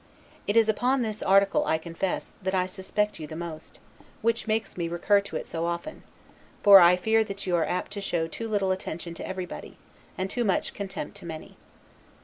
It 0.47 0.57
is 0.57 0.67
upon 0.67 1.03
this 1.03 1.21
article, 1.21 1.63
I 1.65 1.77
confess, 1.77 2.31
that 2.41 2.55
I 2.55 2.65
suspect 2.65 3.19
you 3.19 3.27
the 3.27 3.35
most, 3.35 3.77
which 4.23 4.47
makes 4.47 4.75
me 4.75 4.87
recur 4.87 5.21
to 5.21 5.35
it 5.35 5.45
so 5.45 5.67
often; 5.67 6.01
for 6.63 6.79
I 6.79 6.95
fear 6.95 7.23
that 7.25 7.45
you 7.45 7.55
are 7.55 7.69
apt 7.69 7.91
to 7.91 8.01
show 8.01 8.25
too 8.27 8.47
little 8.49 8.71
attention 8.71 9.13
to 9.13 9.27
everybody, 9.27 9.77
and 10.17 10.27
too 10.27 10.43
much 10.43 10.73
contempt 10.73 11.17
to 11.17 11.27
many. 11.27 11.55